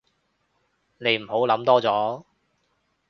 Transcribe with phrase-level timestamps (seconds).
[0.97, 2.23] 你唔好諗多咗